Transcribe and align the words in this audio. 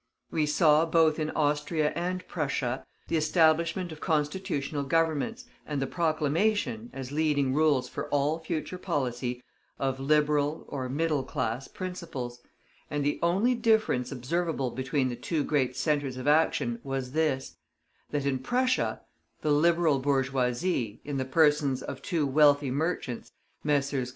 We 0.31 0.47
saw, 0.47 0.87
both 0.87 1.19
in 1.19 1.29
Austria 1.29 1.93
and 1.95 2.27
Prussia, 2.27 2.83
the 3.07 3.17
establishment 3.17 3.91
of 3.91 3.99
constitutional 3.99 4.81
governments 4.81 5.45
and 5.63 5.79
the 5.79 5.85
proclamation, 5.85 6.89
as 6.91 7.11
leading 7.11 7.53
rules 7.53 7.87
for 7.87 8.09
all 8.09 8.39
future 8.39 8.79
policy, 8.79 9.43
of 9.77 9.99
Liberal, 9.99 10.65
or 10.69 10.89
middle 10.89 11.21
class 11.23 11.67
principles; 11.67 12.41
and 12.89 13.05
the 13.05 13.19
only 13.21 13.53
difference 13.53 14.11
observable 14.11 14.71
between 14.71 15.07
the 15.09 15.15
two 15.15 15.43
great 15.43 15.75
centers 15.77 16.17
of 16.17 16.27
action 16.27 16.79
was 16.83 17.11
this, 17.11 17.57
that 18.09 18.25
in 18.25 18.39
Prussia 18.39 19.01
the 19.43 19.51
liberal 19.51 19.99
bourgeoisie, 19.99 20.99
in 21.05 21.17
the 21.17 21.25
persons 21.25 21.83
of 21.83 22.01
two 22.01 22.25
wealthy 22.25 22.71
merchants, 22.71 23.33
Messrs. 23.63 24.09